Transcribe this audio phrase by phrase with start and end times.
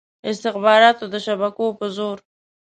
[0.29, 2.17] استخباراتو د شبکو په زور.